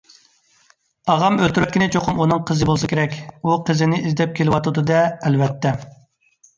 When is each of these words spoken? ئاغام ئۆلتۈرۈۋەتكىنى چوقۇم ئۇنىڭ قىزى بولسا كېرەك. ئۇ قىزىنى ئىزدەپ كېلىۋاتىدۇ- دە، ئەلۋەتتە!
ئاغام 1.15 1.37
ئۆلتۈرۈۋەتكىنى 1.43 1.89
چوقۇم 1.97 2.23
ئۇنىڭ 2.25 2.43
قىزى 2.51 2.71
بولسا 2.71 2.91
كېرەك. 2.95 3.17
ئۇ 3.43 3.57
قىزىنى 3.71 4.03
ئىزدەپ 4.03 4.37
كېلىۋاتىدۇ- 4.43 4.89
دە، 4.93 5.09
ئەلۋەتتە! 5.27 5.81